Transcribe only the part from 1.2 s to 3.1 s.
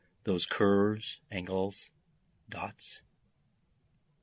angles, dots?